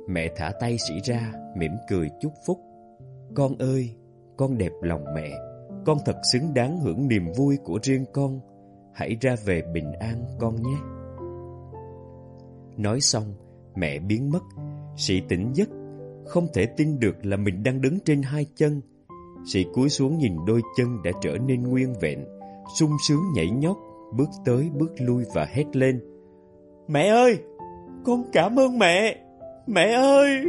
[0.09, 2.59] Mẹ thả tay sĩ ra, mỉm cười chúc phúc.
[3.35, 3.91] Con ơi,
[4.37, 5.31] con đẹp lòng mẹ.
[5.87, 8.41] Con thật xứng đáng hưởng niềm vui của riêng con.
[8.95, 10.77] Hãy ra về bình an con nhé.
[12.77, 13.35] Nói xong,
[13.77, 14.43] mẹ biến mất.
[14.97, 15.69] Sĩ tỉnh giấc,
[16.29, 18.81] không thể tin được là mình đang đứng trên hai chân.
[19.53, 22.25] Sĩ cúi xuống nhìn đôi chân đã trở nên nguyên vẹn,
[22.79, 23.77] sung sướng nhảy nhót,
[24.17, 26.01] bước tới bước lui và hét lên.
[26.89, 27.39] Mẹ ơi!
[28.05, 29.17] Con cảm ơn mẹ!
[29.67, 30.45] Mẹ ơi!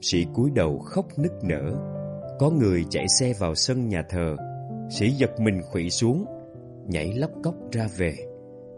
[0.00, 1.72] Sĩ cúi đầu khóc nức nở.
[2.38, 4.36] Có người chạy xe vào sân nhà thờ.
[4.98, 6.24] Sĩ giật mình khủy xuống,
[6.88, 8.14] nhảy lóc cóc ra về.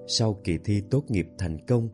[0.07, 1.88] Sau kỳ thi tốt nghiệp thành công,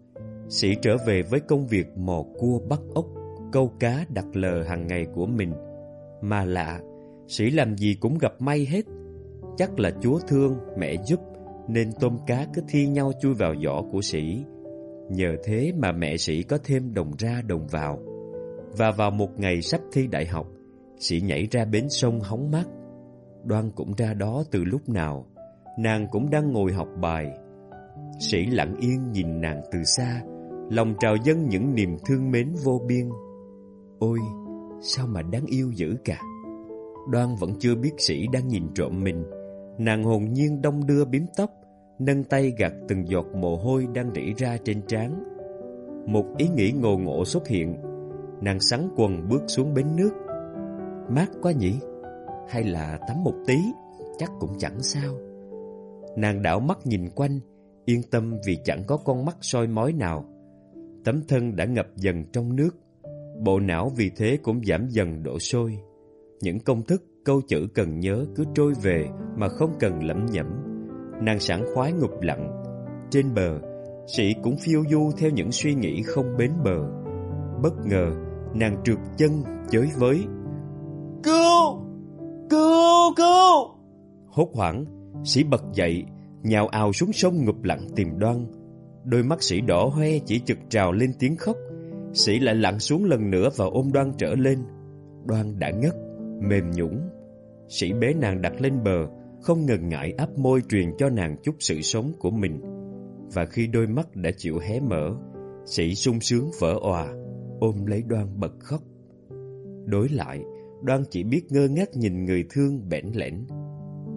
[0.50, 3.06] Sĩ trở về với công việc mò cua bắt ốc,
[3.52, 5.52] câu cá đặt lờ hàng ngày của mình.
[6.20, 6.80] Mà lạ,
[7.28, 8.84] Sĩ làm gì cũng gặp may hết.
[9.56, 11.20] Chắc là Chúa thương, mẹ giúp,
[11.68, 14.44] nên tôm cá cứ thi nhau chui vào giỏ của Sĩ.
[15.10, 17.98] Nhờ thế mà mẹ Sĩ có thêm đồng ra đồng vào.
[18.78, 20.46] Và vào một ngày sắp thi đại học,
[20.98, 22.66] Sĩ nhảy ra bến sông hóng mát.
[23.44, 25.26] Đoan cũng ra đó từ lúc nào,
[25.78, 27.26] nàng cũng đang ngồi học bài.
[28.20, 30.22] Sĩ lặng yên nhìn nàng từ xa,
[30.70, 33.08] lòng trào dâng những niềm thương mến vô biên.
[33.98, 34.18] Ôi,
[34.80, 36.20] sao mà đáng yêu dữ cả.
[37.10, 39.24] Đoan vẫn chưa biết Sĩ đang nhìn trộm mình.
[39.78, 41.50] Nàng hồn nhiên đông đưa bím tóc,
[41.98, 45.24] nâng tay gạt từng giọt mồ hôi đang rỉ ra trên trán.
[46.06, 47.76] Một ý nghĩ ngồ ngộ xuất hiện,
[48.40, 50.10] nàng sắn quần bước xuống bến nước.
[51.08, 51.74] Mát quá nhỉ?
[52.50, 53.58] hay là tắm một tí,
[54.18, 55.14] chắc cũng chẳng sao.
[56.16, 57.40] Nàng đảo mắt nhìn quanh,
[57.84, 60.24] yên tâm vì chẳng có con mắt soi mói nào.
[61.04, 62.70] Tấm thân đã ngập dần trong nước,
[63.44, 65.78] bộ não vì thế cũng giảm dần độ sôi.
[66.40, 70.46] Những công thức, câu chữ cần nhớ cứ trôi về mà không cần lẩm nhẩm.
[71.22, 72.62] Nàng sảng khoái ngụp lặng.
[73.10, 73.60] Trên bờ,
[74.16, 76.78] sĩ cũng phiêu du theo những suy nghĩ không bến bờ.
[77.62, 78.12] Bất ngờ,
[78.54, 79.30] nàng trượt chân,
[79.70, 80.24] chới với.
[81.22, 81.80] Cứu!
[82.50, 83.14] Cứu!
[83.16, 83.68] Cứu!
[84.28, 84.84] Hốt hoảng,
[85.24, 86.04] sĩ bật dậy,
[86.42, 88.46] nhào ào xuống sông ngụp lặng tìm đoan.
[89.04, 91.56] Đôi mắt sĩ đỏ hoe chỉ chực trào lên tiếng khóc.
[92.12, 94.58] Sĩ lại lặn xuống lần nữa và ôm đoan trở lên.
[95.24, 95.94] Đoan đã ngất,
[96.40, 97.00] mềm nhũng.
[97.68, 99.06] Sĩ bế nàng đặt lên bờ,
[99.42, 102.60] không ngần ngại áp môi truyền cho nàng chút sự sống của mình.
[103.34, 105.10] Và khi đôi mắt đã chịu hé mở,
[105.66, 107.08] sĩ sung sướng vỡ òa,
[107.60, 108.80] ôm lấy đoan bật khóc.
[109.86, 110.40] Đối lại,
[110.82, 113.46] đoan chỉ biết ngơ ngác nhìn người thương bẽn lẽn.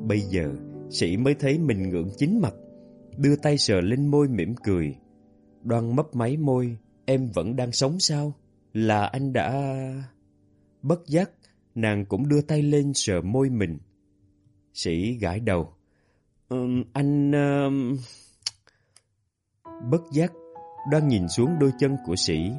[0.08, 0.54] Bây giờ,
[0.90, 2.54] sĩ mới thấy mình ngượng chính mặt,
[3.18, 4.96] đưa tay sờ lên môi mỉm cười.
[5.64, 8.34] Đoan mấp máy môi, em vẫn đang sống sao?
[8.74, 9.70] Là anh đã...
[10.82, 11.32] Bất giác,
[11.76, 13.78] nàng cũng đưa tay lên sờ môi mình.
[14.74, 15.74] Sĩ gãi đầu.
[16.50, 17.32] Um, anh...
[17.32, 18.00] Uh...
[19.92, 20.34] Bất giác,
[20.92, 22.52] đoan nhìn xuống đôi chân của sĩ.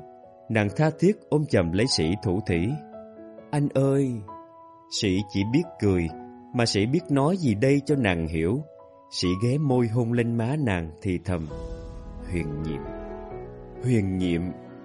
[0.49, 2.69] Nàng tha thiết ôm chầm lấy sĩ thủ thỉ.
[3.51, 4.13] Anh ơi!
[5.01, 6.09] Sĩ chỉ biết cười,
[6.55, 8.63] mà sĩ biết nói gì đây cho nàng hiểu.
[9.21, 11.47] Sĩ ghé môi hôn lên má nàng thì thầm.
[12.31, 12.81] Huyền nhiệm.
[13.83, 14.43] Huyền nhiệm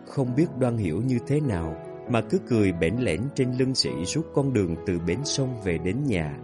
[0.08, 1.76] không biết đoan hiểu như thế nào
[2.10, 5.78] mà cứ cười bẽn lẽn trên lưng sĩ suốt con đường từ bến sông về
[5.78, 6.38] đến nhà.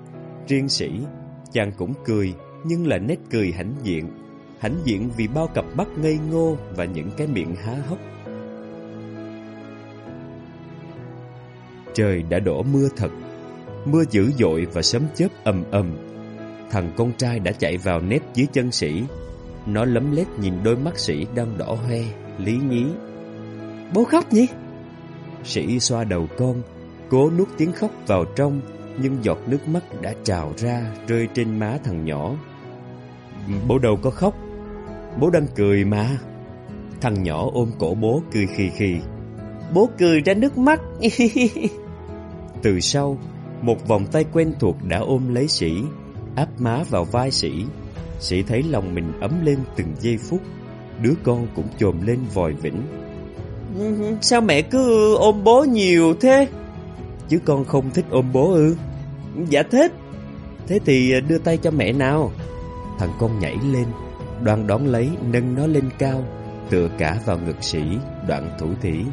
[0.48, 0.92] Riêng sĩ,
[1.52, 4.10] chàng cũng cười nhưng là nét cười hãnh diện.
[4.60, 8.00] Hãnh diện vì bao cặp mắt ngây ngô và những cái miệng há hốc.
[11.94, 13.12] Trời đã đổ mưa thật,
[13.86, 16.15] mưa dữ dội và sấm chớp ầm ầm.
[16.72, 19.04] Thằng con trai đã chạy vào nép dưới chân sĩ.
[19.66, 22.02] Nó lấm lét nhìn đôi mắt sĩ đang đỏ hoe,
[22.38, 22.86] lý nhí.
[23.94, 24.48] Bố khóc nhỉ?
[25.44, 26.62] Sĩ xoa đầu con,
[27.10, 28.62] cố nuốt tiếng khóc vào trong,
[28.98, 32.36] nhưng giọt nước mắt đã trào ra rơi trên má thằng nhỏ.
[33.68, 34.36] Bố đâu có khóc,
[35.20, 36.10] bố đang cười mà.
[37.02, 38.96] Thằng nhỏ ôm cổ bố cười khì khì.
[39.74, 40.82] Bố cười ra nước mắt.
[42.62, 43.18] Từ sau,
[43.62, 45.74] một vòng tay quen thuộc đã ôm lấy sĩ,
[46.36, 47.66] áp má vào vai sĩ.
[48.20, 50.42] Sĩ thấy lòng mình ấm lên từng giây phút,
[51.02, 52.82] đứa con cũng trồm lên vòi vĩnh.
[54.22, 56.48] Sao mẹ cứ ôm bố nhiều thế?
[57.30, 58.76] Chứ con không thích ôm bố ư?
[59.50, 59.92] Dạ thích.
[60.68, 62.32] Thế thì đưa tay cho mẹ nào.
[63.00, 63.86] Thằng con nhảy lên,
[64.44, 66.24] đoàn đón lấy nâng nó lên cao,
[66.70, 67.82] tựa cả vào ngực sĩ,
[68.28, 69.04] đoạn thủ thỉ.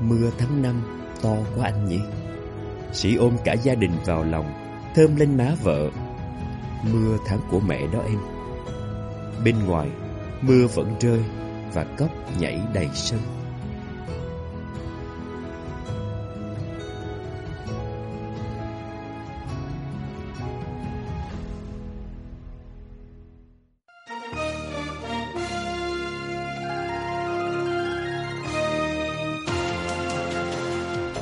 [0.00, 0.82] Mưa tháng năm
[1.22, 2.00] to quá anh nhỉ?
[2.92, 4.52] Sĩ ôm cả gia đình vào lòng,
[4.94, 5.90] thơm lên má vợ.
[6.82, 8.18] Mưa tháng của mẹ đó em.
[9.44, 9.88] Bên ngoài,
[10.40, 11.20] mưa vẫn rơi
[11.72, 13.20] và cốc nhảy đầy sân.